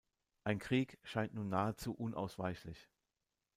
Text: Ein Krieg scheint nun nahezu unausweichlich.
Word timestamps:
Ein 0.45 0.57
Krieg 0.57 0.97
scheint 1.03 1.35
nun 1.35 1.49
nahezu 1.49 1.93
unausweichlich. 1.93 2.89